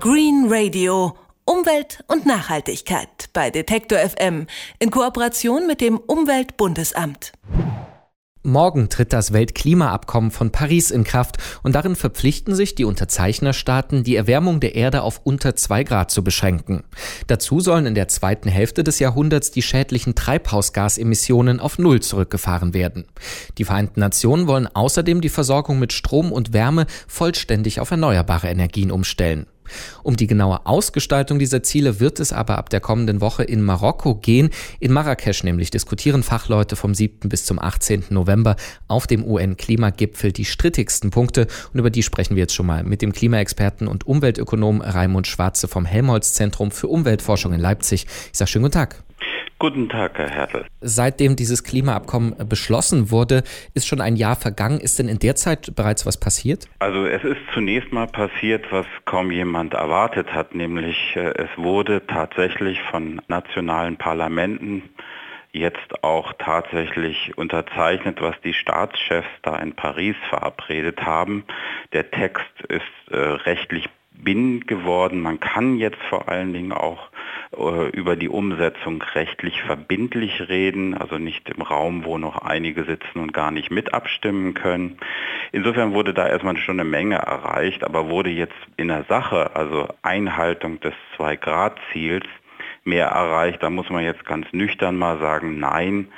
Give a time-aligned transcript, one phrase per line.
[0.00, 1.16] Green Radio.
[1.44, 4.46] Umwelt und Nachhaltigkeit bei Detektor FM
[4.78, 7.32] in Kooperation mit dem Umweltbundesamt.
[8.44, 14.14] Morgen tritt das Weltklimaabkommen von Paris in Kraft und darin verpflichten sich die Unterzeichnerstaaten, die
[14.14, 16.84] Erwärmung der Erde auf unter zwei Grad zu beschränken.
[17.26, 23.06] Dazu sollen in der zweiten Hälfte des Jahrhunderts die schädlichen Treibhausgasemissionen auf Null zurückgefahren werden.
[23.58, 28.92] Die Vereinten Nationen wollen außerdem die Versorgung mit Strom und Wärme vollständig auf erneuerbare Energien
[28.92, 29.46] umstellen.
[30.02, 34.14] Um die genaue Ausgestaltung dieser Ziele wird es aber ab der kommenden Woche in Marokko
[34.14, 34.50] gehen.
[34.80, 37.28] In Marrakesch nämlich diskutieren Fachleute vom 7.
[37.28, 38.04] bis zum 18.
[38.10, 41.46] November auf dem UN-Klimagipfel die strittigsten Punkte.
[41.72, 45.68] Und über die sprechen wir jetzt schon mal mit dem Klimaexperten und Umweltökonom Raimund Schwarze
[45.68, 48.06] vom Helmholtz-Zentrum für Umweltforschung in Leipzig.
[48.32, 49.07] Ich sage schönen guten Tag.
[49.60, 50.66] Guten Tag, Herr Hertel.
[50.80, 53.42] Seitdem dieses Klimaabkommen beschlossen wurde,
[53.74, 54.78] ist schon ein Jahr vergangen.
[54.78, 56.68] Ist denn in der Zeit bereits was passiert?
[56.78, 62.06] Also es ist zunächst mal passiert, was kaum jemand erwartet hat, nämlich äh, es wurde
[62.06, 64.84] tatsächlich von nationalen Parlamenten
[65.50, 71.44] jetzt auch tatsächlich unterzeichnet, was die Staatschefs da in Paris verabredet haben.
[71.92, 73.88] Der Text ist äh, rechtlich
[74.22, 75.20] bindend geworden.
[75.20, 77.08] Man kann jetzt vor allen Dingen auch
[77.56, 83.20] äh, über die Umsetzung rechtlich verbindlich reden, also nicht im Raum, wo noch einige sitzen
[83.20, 84.98] und gar nicht mit abstimmen können.
[85.52, 89.88] Insofern wurde da erstmal schon eine Menge erreicht, aber wurde jetzt in der Sache, also
[90.02, 92.26] Einhaltung des Zwei-Grad-Ziels,
[92.84, 93.62] mehr erreicht.
[93.62, 96.08] Da muss man jetzt ganz nüchtern mal sagen, nein,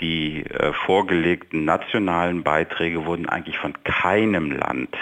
[0.00, 4.96] die äh, vorgelegten nationalen Beiträge wurden eigentlich von keinem Land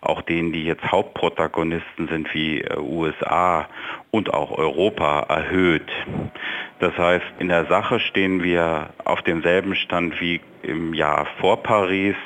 [0.00, 3.68] auch denen, die jetzt Hauptprotagonisten sind wie äh, USA
[4.10, 5.90] und auch Europa, erhöht.
[6.78, 12.16] Das heißt, in der Sache stehen wir auf demselben Stand wie im Jahr vor Paris.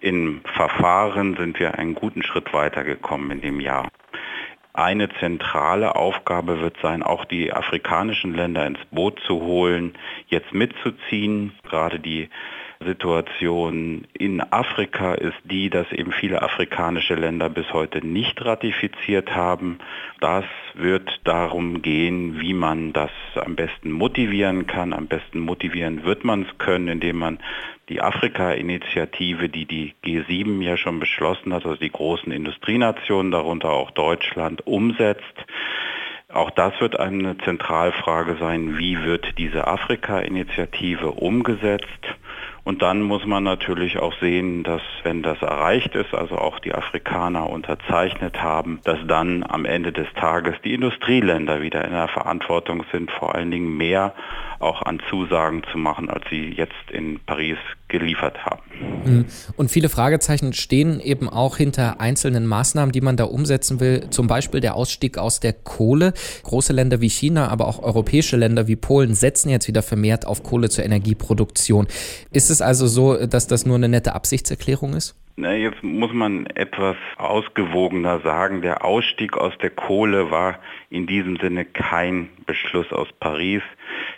[0.00, 3.88] Im Verfahren sind wir einen guten Schritt weitergekommen in dem Jahr.
[4.74, 9.92] Eine zentrale Aufgabe wird sein, auch die afrikanischen Länder ins Boot zu holen,
[10.28, 11.52] jetzt mitzuziehen.
[11.62, 12.30] Gerade die
[12.82, 19.78] Situation in Afrika ist die, dass eben viele afrikanische Länder bis heute nicht ratifiziert haben.
[20.20, 20.44] Das
[20.74, 24.92] wird darum gehen, wie man das am besten motivieren kann.
[24.92, 27.38] Am besten motivieren wird man es können, indem man
[27.88, 33.90] die Afrika-Initiative, die die G7 ja schon beschlossen hat, also die großen Industrienationen, darunter auch
[33.90, 35.46] Deutschland, umsetzt.
[36.32, 41.86] Auch das wird eine Zentralfrage sein, wie wird diese Afrika-Initiative umgesetzt.
[42.64, 46.72] Und dann muss man natürlich auch sehen, dass wenn das erreicht ist, also auch die
[46.72, 52.84] Afrikaner unterzeichnet haben, dass dann am Ende des Tages die Industrieländer wieder in der Verantwortung
[52.92, 54.14] sind, vor allen Dingen mehr
[54.62, 57.58] auch an Zusagen zu machen, als sie jetzt in Paris
[57.88, 58.62] geliefert haben.
[59.04, 59.26] Mhm.
[59.56, 64.08] Und viele Fragezeichen stehen eben auch hinter einzelnen Maßnahmen, die man da umsetzen will.
[64.10, 66.14] Zum Beispiel der Ausstieg aus der Kohle.
[66.44, 70.42] Große Länder wie China, aber auch europäische Länder wie Polen setzen jetzt wieder vermehrt auf
[70.42, 71.86] Kohle zur Energieproduktion.
[72.32, 75.16] Ist es also so, dass das nur eine nette Absichtserklärung ist?
[75.36, 78.60] Na, jetzt muss man etwas ausgewogener sagen.
[78.60, 80.58] Der Ausstieg aus der Kohle war
[80.90, 83.62] in diesem Sinne kein Beschluss aus Paris.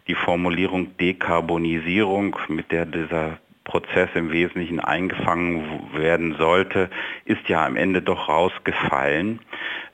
[0.07, 6.91] Die Formulierung Dekarbonisierung, mit der dieser Prozess im Wesentlichen eingefangen werden sollte,
[7.25, 9.41] ist ja am Ende doch rausgefallen.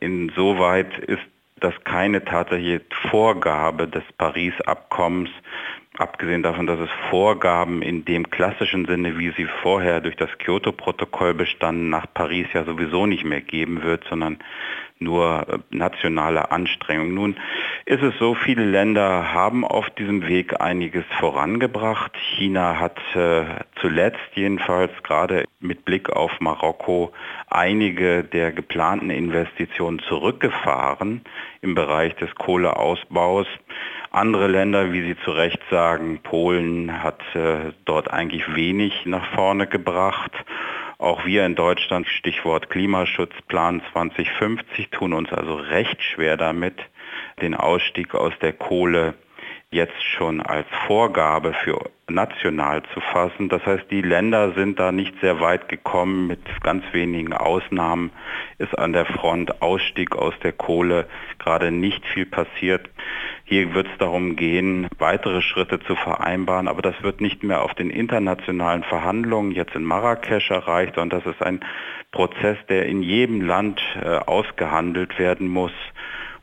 [0.00, 1.22] Insoweit ist
[1.60, 5.30] das keine tatsächliche Vorgabe des Paris-Abkommens,
[6.00, 11.34] abgesehen davon, dass es Vorgaben in dem klassischen Sinne, wie sie vorher durch das Kyoto-Protokoll
[11.34, 14.38] bestanden, nach Paris ja sowieso nicht mehr geben wird, sondern
[15.00, 17.14] nur äh, nationale Anstrengungen.
[17.14, 17.36] Nun
[17.86, 22.12] ist es so, viele Länder haben auf diesem Weg einiges vorangebracht.
[22.36, 23.44] China hat äh,
[23.80, 27.12] zuletzt jedenfalls gerade mit Blick auf Marokko
[27.48, 31.22] einige der geplanten Investitionen zurückgefahren
[31.62, 33.46] im Bereich des Kohleausbaus.
[34.12, 39.68] Andere Länder, wie Sie zu Recht sagen, Polen hat äh, dort eigentlich wenig nach vorne
[39.68, 40.32] gebracht.
[40.98, 46.74] Auch wir in Deutschland, Stichwort Klimaschutzplan 2050, tun uns also recht schwer damit,
[47.40, 49.14] den Ausstieg aus der Kohle
[49.70, 51.78] jetzt schon als Vorgabe für
[52.08, 53.48] national zu fassen.
[53.48, 56.26] Das heißt, die Länder sind da nicht sehr weit gekommen.
[56.26, 58.10] Mit ganz wenigen Ausnahmen
[58.58, 61.06] ist an der Front Ausstieg aus der Kohle
[61.38, 62.90] gerade nicht viel passiert.
[63.50, 67.74] Hier wird es darum gehen, weitere Schritte zu vereinbaren, aber das wird nicht mehr auf
[67.74, 71.58] den internationalen Verhandlungen jetzt in Marrakesch erreicht, sondern das ist ein
[72.12, 75.72] Prozess, der in jedem Land äh, ausgehandelt werden muss.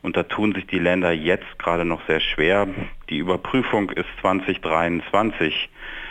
[0.02, 2.68] Und da tun sich die Länder jetzt gerade noch sehr schwer.
[3.08, 5.70] Die Überprüfung ist 2023,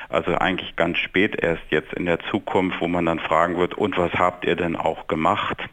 [0.10, 4.00] also eigentlich ganz spät erst jetzt in der Zukunft, wo man dann fragen wird, und
[4.00, 5.64] was habt ihr denn auch gemacht?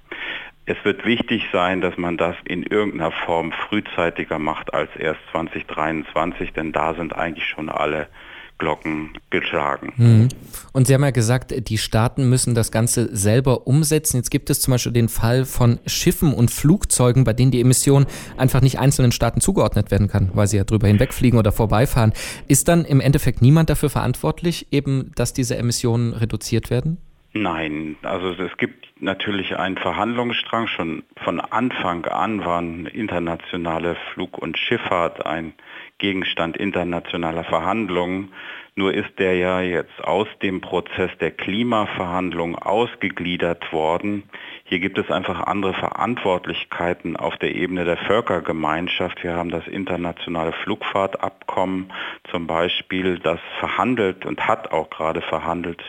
[0.67, 6.53] Es wird wichtig sein, dass man das in irgendeiner Form frühzeitiger macht als erst 2023,
[6.53, 8.09] denn da sind eigentlich schon alle
[8.57, 9.93] Glocken geschlagen.
[9.97, 10.29] Mhm.
[10.73, 14.17] Und Sie haben ja gesagt, die Staaten müssen das Ganze selber umsetzen.
[14.17, 18.07] Jetzt gibt es zum Beispiel den Fall von Schiffen und Flugzeugen, bei denen die Emission
[18.37, 22.13] einfach nicht einzelnen Staaten zugeordnet werden kann, weil sie ja drüber hinwegfliegen oder vorbeifahren.
[22.47, 26.99] Ist dann im Endeffekt niemand dafür verantwortlich, eben, dass diese Emissionen reduziert werden?
[27.37, 30.69] Nein, also es gibt natürlich einen Verhandlungsstrang.
[30.69, 35.53] Schon von Anfang an waren internationale Flug- und Schifffahrt ein
[35.99, 38.33] Gegenstand internationaler Verhandlungen.
[38.77, 44.23] Nur ist der ja jetzt aus dem Prozess der Klimaverhandlungen ausgegliedert worden.
[44.63, 49.25] Hier gibt es einfach andere Verantwortlichkeiten auf der Ebene der Völkergemeinschaft.
[49.25, 51.93] Wir haben das internationale Flugfahrtabkommen
[52.31, 55.83] zum Beispiel, das verhandelt und hat auch gerade verhandelt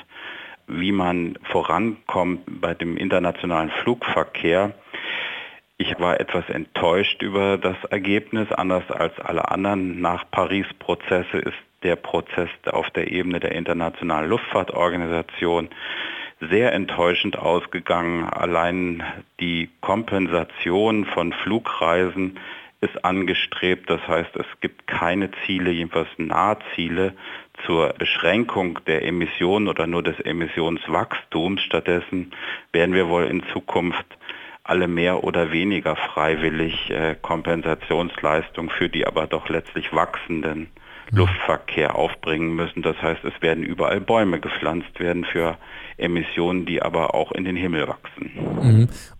[0.68, 4.74] wie man vorankommt bei dem internationalen Flugverkehr.
[5.78, 8.52] Ich war etwas enttäuscht über das Ergebnis.
[8.52, 15.70] Anders als alle anderen nach Paris-Prozesse ist der Prozess auf der Ebene der Internationalen Luftfahrtorganisation
[16.40, 18.24] sehr enttäuschend ausgegangen.
[18.24, 19.04] Allein
[19.40, 22.40] die Kompensation von Flugreisen
[22.82, 23.90] ist angestrebt.
[23.90, 27.14] Das heißt, es gibt keine Ziele, jedenfalls Nahziele
[27.66, 31.62] zur Beschränkung der Emissionen oder nur des Emissionswachstums.
[31.62, 32.32] Stattdessen
[32.72, 34.06] werden wir wohl in Zukunft
[34.64, 40.72] alle mehr oder weniger freiwillig äh, Kompensationsleistungen für die aber doch letztlich wachsenden
[41.12, 41.18] mhm.
[41.18, 42.82] Luftverkehr aufbringen müssen.
[42.82, 45.58] Das heißt, es werden überall Bäume gepflanzt werden für
[45.98, 48.32] Emissionen, die aber auch in den Himmel wachsen.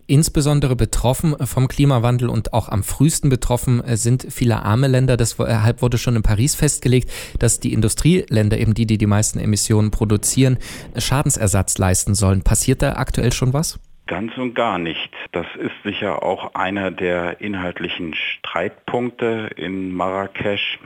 [0.08, 5.18] Insbesondere betroffen vom Klimawandel und auch am frühesten betroffen äh, sind viele arme Länder.
[5.18, 9.90] Deshalb wurde schon in Paris festgelegt, dass die Industrieländer, eben die, die die meisten Emissionen
[9.90, 10.60] produzieren,
[10.96, 12.44] Schadensersatz leisten sollen.
[12.44, 13.80] Passiert da aktuell schon was?
[14.08, 15.10] Ganz und gar nicht.
[15.32, 20.78] Das ist sicher auch einer der inhaltlichen Streitpunkte in Marrakesch.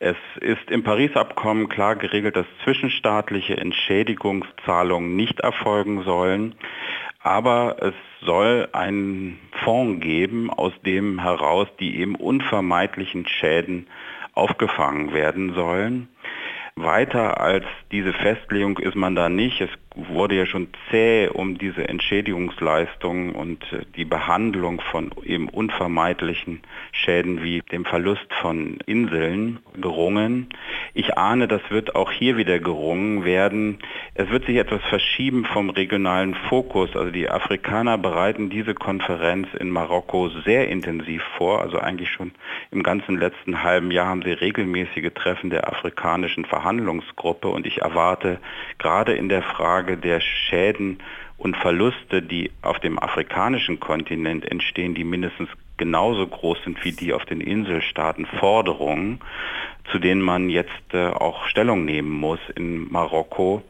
[0.00, 6.54] Es ist im Paris-Abkommen klar geregelt, dass zwischenstaatliche Entschädigungszahlungen nicht erfolgen sollen.
[7.22, 7.94] Aber es
[8.24, 13.86] soll einen Fonds geben, aus dem heraus die eben unvermeidlichen Schäden
[14.34, 16.08] aufgefangen werden sollen.
[16.76, 19.60] Weiter als diese Festlegung ist man da nicht.
[19.60, 26.62] Es wurde ja schon zäh um diese Entschädigungsleistung und äh, die Behandlung von eben unvermeidlichen
[26.92, 30.48] Schäden wie dem Verlust von Inseln gerungen.
[30.94, 33.78] Ich ahne, das wird auch hier wieder gerungen werden.
[34.14, 36.94] Es wird sich etwas verschieben vom regionalen Fokus.
[36.94, 41.62] Also die Afrikaner bereiten diese Konferenz in Marokko sehr intensiv vor.
[41.62, 42.30] Also eigentlich schon
[42.70, 48.38] im ganzen letzten halben Jahr haben sie regelmäßige Treffen der afrikanischen Verhandlungsgruppe und ich erwarte
[48.78, 50.98] gerade in der Frage der Schäden
[51.38, 55.48] und Verluste, die auf dem afrikanischen Kontinent entstehen, die mindestens
[55.78, 59.20] genauso groß sind wie die auf den Inselstaaten, Forderungen,
[59.90, 63.62] zu denen man jetzt äh, auch Stellung nehmen muss in Marokko.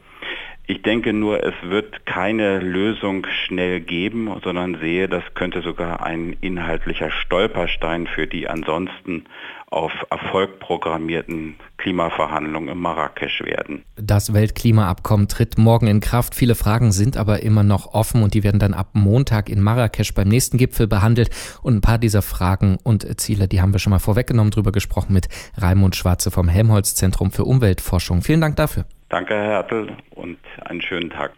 [0.67, 6.37] Ich denke nur, es wird keine Lösung schnell geben, sondern sehe, das könnte sogar ein
[6.41, 9.25] inhaltlicher Stolperstein für die ansonsten
[9.69, 13.83] auf Erfolg programmierten Klimaverhandlungen in Marrakesch werden.
[13.95, 16.35] Das Weltklimaabkommen tritt morgen in Kraft.
[16.35, 20.13] Viele Fragen sind aber immer noch offen und die werden dann ab Montag in Marrakesch
[20.13, 21.31] beim nächsten Gipfel behandelt.
[21.63, 25.13] Und ein paar dieser Fragen und Ziele, die haben wir schon mal vorweggenommen, drüber gesprochen
[25.13, 28.21] mit Raimund Schwarze vom Helmholtz Zentrum für Umweltforschung.
[28.21, 28.85] Vielen Dank dafür.
[29.09, 31.33] Danke, Herr Hertel, und einen schönen Tag.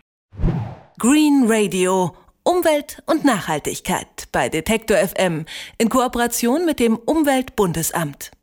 [0.99, 2.13] Green Radio.
[2.45, 5.45] Umwelt und Nachhaltigkeit bei Detektor FM
[5.77, 8.33] in Kooperation mit dem Umweltbundesamt.